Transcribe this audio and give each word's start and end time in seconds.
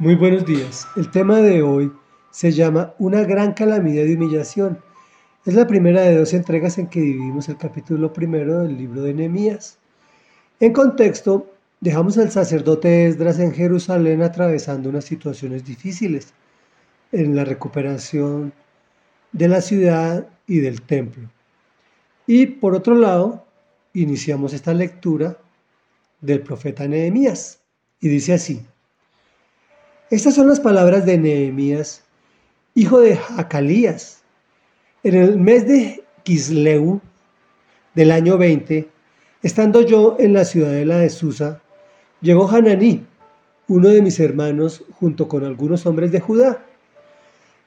Muy 0.00 0.14
buenos 0.14 0.46
días. 0.46 0.88
El 0.96 1.10
tema 1.10 1.40
de 1.40 1.60
hoy 1.60 1.92
se 2.30 2.52
llama 2.52 2.94
Una 2.98 3.22
gran 3.24 3.52
calamidad 3.52 4.04
de 4.04 4.14
humillación. 4.14 4.80
Es 5.44 5.52
la 5.52 5.66
primera 5.66 6.00
de 6.00 6.16
dos 6.16 6.32
entregas 6.32 6.78
en 6.78 6.86
que 6.86 7.02
dividimos 7.02 7.50
el 7.50 7.58
capítulo 7.58 8.10
primero 8.10 8.60
del 8.60 8.78
libro 8.78 9.02
de 9.02 9.12
Nehemías. 9.12 9.78
En 10.58 10.72
contexto, 10.72 11.52
dejamos 11.80 12.16
al 12.16 12.30
sacerdote 12.30 13.08
Esdras 13.08 13.38
en 13.40 13.52
Jerusalén 13.52 14.22
atravesando 14.22 14.88
unas 14.88 15.04
situaciones 15.04 15.66
difíciles 15.66 16.32
en 17.12 17.36
la 17.36 17.44
recuperación 17.44 18.54
de 19.32 19.48
la 19.48 19.60
ciudad 19.60 20.26
y 20.46 20.60
del 20.60 20.80
templo. 20.80 21.28
Y 22.26 22.46
por 22.46 22.74
otro 22.74 22.94
lado, 22.94 23.46
iniciamos 23.92 24.54
esta 24.54 24.72
lectura 24.72 25.36
del 26.22 26.40
profeta 26.40 26.88
Nehemías 26.88 27.60
y 28.00 28.08
dice 28.08 28.32
así: 28.32 28.66
estas 30.10 30.34
son 30.34 30.48
las 30.48 30.58
palabras 30.58 31.06
de 31.06 31.18
Nehemías, 31.18 32.02
hijo 32.74 32.98
de 32.98 33.16
Jacalías. 33.16 34.22
En 35.04 35.14
el 35.14 35.38
mes 35.38 35.68
de 35.68 36.02
Kisleu 36.24 37.00
del 37.94 38.10
año 38.10 38.36
20, 38.36 38.88
estando 39.44 39.82
yo 39.82 40.16
en 40.18 40.32
la 40.32 40.44
ciudadela 40.44 40.98
de 40.98 41.10
Susa, 41.10 41.62
llegó 42.20 42.48
Hananí, 42.48 43.06
uno 43.68 43.88
de 43.88 44.02
mis 44.02 44.18
hermanos, 44.18 44.82
junto 44.98 45.28
con 45.28 45.44
algunos 45.44 45.86
hombres 45.86 46.10
de 46.10 46.18
Judá. 46.18 46.66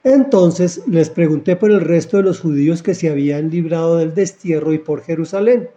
Entonces 0.04 0.82
les 0.86 1.08
pregunté 1.08 1.56
por 1.56 1.70
el 1.70 1.80
resto 1.80 2.18
de 2.18 2.24
los 2.24 2.40
judíos 2.40 2.82
que 2.82 2.94
se 2.94 3.08
habían 3.08 3.48
librado 3.48 3.96
del 3.96 4.14
destierro 4.14 4.74
y 4.74 4.78
por 4.78 5.02
Jerusalén. 5.02 5.70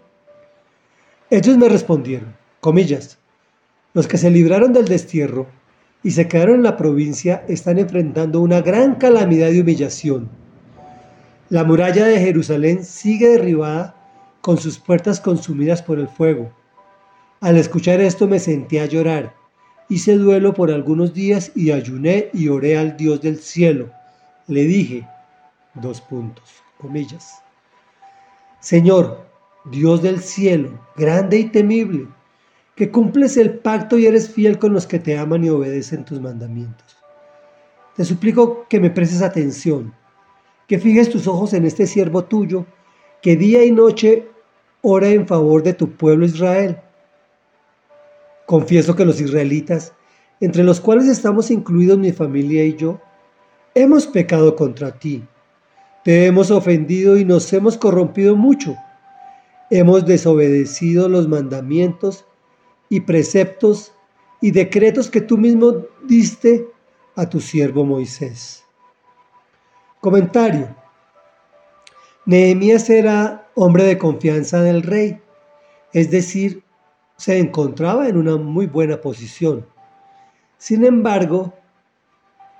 Ellos 1.29 1.57
me 1.57 1.69
respondieron, 1.69 2.35
comillas, 2.59 3.19
los 3.93 4.05
que 4.05 4.17
se 4.17 4.29
libraron 4.29 4.73
del 4.73 4.85
destierro 4.85 5.47
y 6.03 6.11
se 6.11 6.27
quedaron 6.27 6.55
en 6.55 6.63
la 6.63 6.77
provincia 6.77 7.43
están 7.47 7.77
enfrentando 7.79 8.41
una 8.41 8.61
gran 8.61 8.95
calamidad 8.95 9.51
y 9.51 9.61
humillación. 9.61 10.29
La 11.49 11.63
muralla 11.63 12.05
de 12.05 12.19
Jerusalén 12.19 12.83
sigue 12.83 13.29
derribada 13.29 13.95
con 14.41 14.57
sus 14.57 14.77
puertas 14.79 15.19
consumidas 15.19 15.81
por 15.81 15.99
el 15.99 16.07
fuego. 16.07 16.51
Al 17.41 17.57
escuchar 17.57 18.01
esto 18.01 18.27
me 18.27 18.39
senté 18.39 18.81
a 18.81 18.85
llorar. 18.85 19.33
Hice 19.89 20.17
duelo 20.17 20.53
por 20.53 20.71
algunos 20.71 21.13
días 21.13 21.51
y 21.55 21.71
ayuné 21.71 22.29
y 22.33 22.49
oré 22.49 22.77
al 22.77 22.97
Dios 22.97 23.21
del 23.21 23.37
cielo. 23.37 23.89
Le 24.47 24.63
dije, 24.63 25.07
dos 25.73 26.01
puntos, 26.01 26.43
comillas. 26.77 27.41
Señor, 28.59 29.25
Dios 29.65 30.01
del 30.01 30.21
cielo, 30.21 30.79
grande 30.95 31.39
y 31.39 31.45
temible, 31.45 32.07
que 32.77 32.91
cumples 32.91 33.37
el 33.37 33.57
pacto 33.57 33.97
y 33.97 34.05
eres 34.05 34.29
fiel 34.29 34.59
con 34.59 34.71
los 34.71 34.85
que 34.85 34.99
te 34.99 35.17
aman 35.17 35.43
y 35.43 35.49
obedecen 35.49 36.05
tus 36.05 36.21
mandamientos. 36.21 36.95
Te 37.95 38.05
suplico 38.05 38.67
que 38.69 38.79
me 38.79 38.91
prestes 38.91 39.23
atención, 39.23 39.95
que 40.67 40.77
fijes 40.77 41.09
tus 41.09 41.27
ojos 41.27 41.53
en 41.53 41.65
este 41.65 41.87
siervo 41.87 42.25
tuyo, 42.25 42.67
que 43.23 43.35
día 43.35 43.65
y 43.65 43.71
noche 43.71 44.27
ora 44.83 45.07
en 45.07 45.27
favor 45.27 45.63
de 45.63 45.73
tu 45.73 45.89
pueblo 45.93 46.27
Israel. 46.27 46.77
Confieso 48.45 48.95
que 48.95 49.05
los 49.05 49.19
israelitas, 49.19 49.93
entre 50.39 50.63
los 50.63 50.79
cuales 50.79 51.07
estamos 51.07 51.49
incluidos 51.49 51.97
mi 51.97 52.11
familia 52.11 52.63
y 52.63 52.75
yo, 52.75 53.01
hemos 53.73 54.05
pecado 54.05 54.55
contra 54.55 54.99
ti. 54.99 55.23
Te 56.03 56.27
hemos 56.27 56.51
ofendido 56.51 57.17
y 57.17 57.25
nos 57.25 57.51
hemos 57.53 57.75
corrompido 57.75 58.35
mucho. 58.35 58.75
Hemos 59.71 60.05
desobedecido 60.05 61.09
los 61.09 61.27
mandamientos 61.27 62.27
y 62.89 63.01
preceptos 63.01 63.93
y 64.41 64.51
decretos 64.51 65.09
que 65.09 65.21
tú 65.21 65.37
mismo 65.37 65.85
diste 66.03 66.67
a 67.15 67.27
tu 67.27 67.39
siervo 67.39 67.83
Moisés. 67.83 68.63
Comentario. 69.99 70.75
Nehemías 72.25 72.89
era 72.89 73.49
hombre 73.55 73.83
de 73.83 73.97
confianza 73.97 74.61
del 74.61 74.83
rey, 74.83 75.19
es 75.93 76.11
decir, 76.11 76.63
se 77.15 77.39
encontraba 77.39 78.07
en 78.07 78.17
una 78.17 78.37
muy 78.37 78.67
buena 78.67 79.01
posición. 79.01 79.65
Sin 80.57 80.85
embargo, 80.85 81.53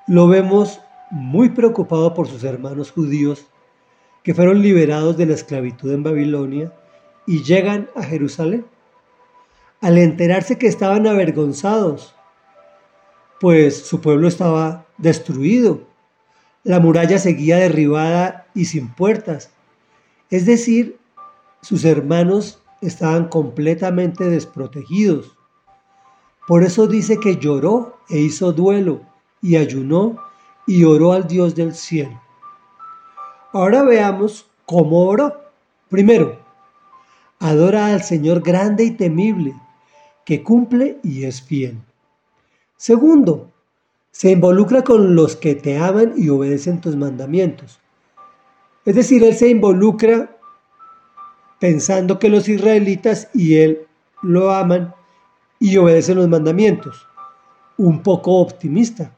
lo 0.08 0.28
vemos 0.28 0.82
muy 1.12 1.50
preocupado 1.50 2.14
por 2.14 2.28
sus 2.28 2.44
hermanos 2.44 2.92
judíos 2.92 3.46
que 4.24 4.34
fueron 4.34 4.62
liberados 4.62 5.18
de 5.18 5.26
la 5.26 5.34
esclavitud 5.36 5.92
en 5.92 6.04
Babilonia 6.04 6.74
y 7.26 7.44
llegan 7.44 7.90
a 7.96 8.04
Jerusalén 8.04 8.66
al 9.82 9.98
enterarse 9.98 10.58
que 10.58 10.68
estaban 10.68 11.08
avergonzados, 11.08 12.16
pues 13.40 13.86
su 13.86 14.02
pueblo 14.02 14.28
estaba 14.28 14.86
destruido, 14.98 15.82
la 16.64 16.80
muralla 16.80 17.20
seguía 17.20 17.58
derribada 17.58 18.48
y 18.54 18.66
sin 18.66 18.90
puertas, 18.90 19.52
es 20.30 20.46
decir, 20.46 20.98
sus 21.62 21.86
hermanos 21.86 22.62
estaban 22.82 23.30
completamente 23.30 24.26
desprotegidos. 24.26 25.38
Por 26.48 26.64
eso 26.64 26.88
dice 26.88 27.20
que 27.20 27.38
lloró 27.38 27.98
e 28.10 28.20
hizo 28.20 28.54
duelo 28.54 29.02
y 29.42 29.56
ayunó 29.58 30.18
y 30.66 30.84
oró 30.84 31.14
al 31.14 31.28
Dios 31.28 31.56
del 31.56 31.74
cielo. 31.74 32.22
Ahora 33.54 33.84
veamos 33.84 34.48
cómo 34.66 35.06
oró. 35.08 35.34
Primero, 35.90 36.40
adora 37.40 37.88
al 37.88 38.04
Señor 38.04 38.42
grande 38.42 38.84
y 38.84 38.92
temible, 38.92 39.56
que 40.28 40.44
cumple 40.44 41.00
y 41.04 41.24
es 41.24 41.42
fiel. 41.42 41.78
Segundo, 42.76 43.50
se 44.12 44.32
involucra 44.32 44.84
con 44.84 45.16
los 45.16 45.38
que 45.38 45.56
te 45.56 45.78
aman 45.78 46.16
y 46.18 46.28
obedecen 46.28 46.82
tus 46.82 46.98
mandamientos. 46.98 47.80
Es 48.84 48.96
decir, 48.96 49.24
él 49.24 49.34
se 49.38 49.48
involucra 49.48 50.38
pensando 51.62 52.20
que 52.20 52.28
los 52.28 52.50
israelitas 52.50 53.30
y 53.34 53.56
él 53.56 53.88
lo 54.22 54.52
aman 54.52 54.94
y 55.62 55.78
obedecen 55.78 56.18
los 56.18 56.28
mandamientos. 56.28 57.08
Un 57.78 58.04
poco 58.04 58.36
optimista, 58.40 59.16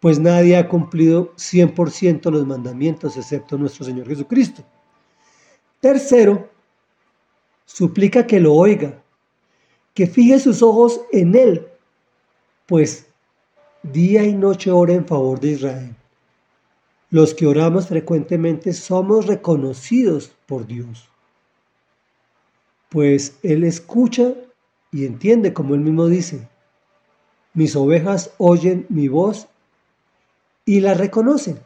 pues 0.00 0.18
nadie 0.18 0.56
ha 0.56 0.66
cumplido 0.66 1.34
100% 1.34 2.30
los 2.30 2.46
mandamientos 2.46 3.18
excepto 3.18 3.58
nuestro 3.58 3.84
Señor 3.84 4.08
Jesucristo. 4.08 4.64
Tercero, 5.78 6.48
suplica 7.66 8.26
que 8.26 8.40
lo 8.40 8.54
oiga, 8.54 9.02
que 9.96 10.06
fije 10.06 10.38
sus 10.38 10.62
ojos 10.62 11.00
en 11.10 11.34
Él, 11.34 11.66
pues 12.66 13.06
día 13.82 14.24
y 14.24 14.34
noche 14.34 14.70
ora 14.70 14.92
en 14.92 15.06
favor 15.06 15.40
de 15.40 15.52
Israel. 15.52 15.96
Los 17.08 17.32
que 17.32 17.46
oramos 17.46 17.88
frecuentemente 17.88 18.74
somos 18.74 19.26
reconocidos 19.26 20.32
por 20.44 20.66
Dios, 20.66 21.08
pues 22.90 23.38
Él 23.42 23.64
escucha 23.64 24.34
y 24.92 25.06
entiende, 25.06 25.54
como 25.54 25.74
Él 25.74 25.80
mismo 25.80 26.08
dice, 26.08 26.46
mis 27.54 27.74
ovejas 27.74 28.32
oyen 28.36 28.84
mi 28.90 29.08
voz 29.08 29.48
y 30.66 30.80
la 30.80 30.92
reconocen. 30.92 31.58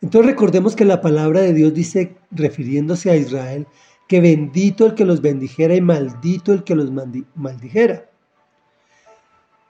Entonces 0.00 0.30
recordemos 0.30 0.74
que 0.74 0.86
la 0.86 1.02
palabra 1.02 1.40
de 1.42 1.52
Dios 1.52 1.74
dice, 1.74 2.16
refiriéndose 2.30 3.10
a 3.10 3.16
Israel, 3.16 3.66
que 4.06 4.20
bendito 4.20 4.86
el 4.86 4.94
que 4.94 5.04
los 5.04 5.20
bendijera 5.20 5.74
y 5.74 5.80
maldito 5.80 6.52
el 6.52 6.64
que 6.64 6.74
los 6.74 6.90
maldijera. 7.34 8.08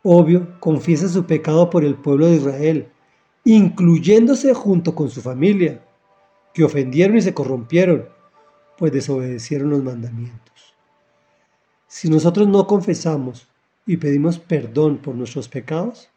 Obvio, 0.02 0.60
confiesa 0.60 1.08
su 1.08 1.26
pecado 1.26 1.70
por 1.70 1.84
el 1.84 1.97
pueblo 1.97 2.26
de 2.26 2.36
Israel, 2.36 2.88
incluyéndose 3.44 4.54
junto 4.54 4.94
con 4.94 5.10
su 5.10 5.20
familia, 5.20 5.82
que 6.52 6.64
ofendieron 6.64 7.16
y 7.16 7.22
se 7.22 7.34
corrompieron, 7.34 8.08
pues 8.78 8.92
desobedecieron 8.92 9.70
los 9.70 9.82
mandamientos. 9.82 10.74
Si 11.86 12.08
nosotros 12.08 12.47
no 12.47 12.66
confesamos 12.66 13.48
y 13.86 13.97
pedimos 13.97 14.38
perdón 14.38 14.98
por 14.98 15.14
nuestros 15.14 15.48
pecados, 15.48 16.10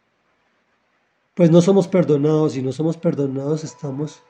pues 1.36 1.51
no 1.51 1.62
somos 1.62 1.88
perdonados 1.88 2.57
y 2.57 2.62
no 2.62 2.74
somos 2.74 2.98
perdonados 2.98 3.63
estamos 3.63 4.22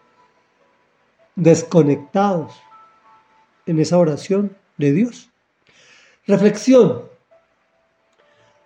desconectados 1.35 2.53
en 3.69 3.80
esa 3.80 3.98
oración 3.98 4.56
de 4.77 4.92
Dios. 4.92 5.30
Reflexión. 6.25 7.04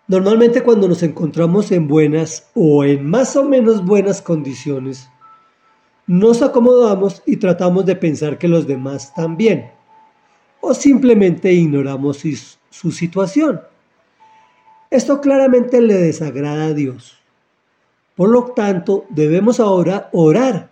Normalmente 0.07 0.61
cuando 0.61 0.87
nos 0.87 1.03
encontramos 1.03 1.71
en 1.71 1.87
buenas 1.87 2.49
o 2.55 2.83
en 2.83 3.09
más 3.09 3.35
o 3.35 3.43
menos 3.43 3.85
buenas 3.85 4.21
condiciones, 4.21 5.09
nos 6.07 6.41
acomodamos 6.41 7.21
y 7.25 7.37
tratamos 7.37 7.85
de 7.85 7.95
pensar 7.95 8.37
que 8.37 8.47
los 8.47 8.67
demás 8.67 9.13
también, 9.13 9.71
o 10.61 10.73
simplemente 10.73 11.51
ignoramos 11.51 12.21
su 12.69 12.91
situación. 12.91 13.61
Esto 14.89 15.19
claramente 15.21 15.81
le 15.81 15.95
desagrada 15.95 16.65
a 16.65 16.73
Dios. 16.73 17.17
Por 18.15 18.29
lo 18.29 18.43
tanto, 18.51 19.05
debemos 19.09 19.59
ahora 19.59 20.09
orar 20.13 20.69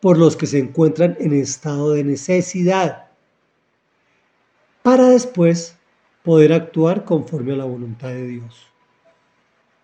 por 0.00 0.16
los 0.16 0.36
que 0.36 0.46
se 0.46 0.58
encuentran 0.58 1.16
en 1.20 1.34
estado 1.34 1.92
de 1.92 2.04
necesidad 2.04 3.09
para 4.82 5.08
después 5.08 5.76
poder 6.22 6.52
actuar 6.52 7.04
conforme 7.04 7.52
a 7.52 7.56
la 7.56 7.64
voluntad 7.64 8.08
de 8.08 8.26
Dios. 8.26 8.66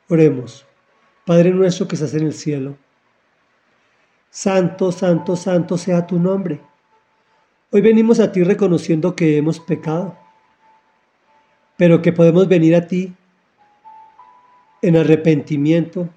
Oremos. 0.09 0.67
Padre 1.25 1.51
nuestro 1.51 1.89
que 1.89 1.97
estás 1.97 2.15
en 2.15 2.27
el 2.27 2.33
cielo, 2.33 2.77
santo, 4.31 4.93
santo, 4.93 5.35
santo 5.35 5.77
sea 5.77 6.07
tu 6.07 6.21
nombre. 6.21 6.61
Hoy 7.73 7.81
venimos 7.81 8.21
a 8.21 8.31
ti 8.31 8.45
reconociendo 8.45 9.17
que 9.17 9.37
hemos 9.37 9.59
pecado, 9.59 10.17
pero 11.77 12.01
que 12.01 12.13
podemos 12.13 12.47
venir 12.47 12.77
a 12.77 12.87
ti 12.87 13.13
en 14.83 14.97
arrepentimiento 14.97 16.09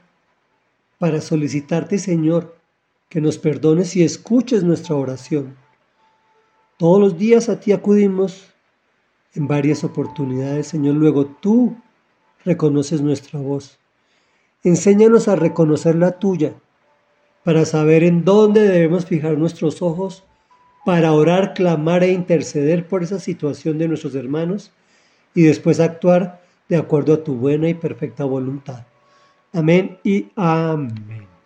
para 1.00 1.22
solicitarte, 1.22 1.98
Señor, 1.98 2.56
que 3.10 3.20
nos 3.20 3.40
perdones 3.40 3.96
y 3.96 4.04
escuches 4.04 4.64
nuestra 4.64 4.96
oración. 4.96 5.58
Todos 6.78 7.00
los 7.00 7.18
días 7.18 7.50
a 7.50 7.60
ti 7.60 7.72
acudimos 7.72 8.54
en 9.36 9.48
varias 9.48 9.84
oportunidades, 9.84 10.68
Señor. 10.68 10.96
Luego 10.96 11.26
tú 11.26 11.76
reconoces 12.46 13.02
nuestra 13.02 13.40
voz. 13.40 13.80
Enséñanos 14.64 15.28
a 15.28 15.36
reconocer 15.36 15.96
la 15.96 16.20
tuya 16.20 16.54
para 17.44 17.66
saber 17.66 18.04
en 18.04 18.26
dónde 18.26 18.62
debemos 18.62 19.06
fijar 19.06 19.38
nuestros 19.38 19.82
ojos 19.82 20.24
para 20.86 21.14
orar, 21.14 21.54
clamar 21.54 22.04
e 22.04 22.12
interceder 22.12 22.88
por 22.88 23.04
esa 23.04 23.20
situación 23.20 23.78
de 23.78 23.88
nuestros 23.88 24.16
hermanos 24.16 24.72
y 25.34 25.44
después 25.44 25.80
actuar 25.80 26.42
de 26.68 26.78
acuerdo 26.78 27.14
a 27.14 27.24
tu 27.24 27.36
buena 27.36 27.70
y 27.70 27.74
perfecta 27.74 28.26
voluntad. 28.26 28.86
Amén 29.54 29.98
y 30.04 30.32
amén. 30.36 31.39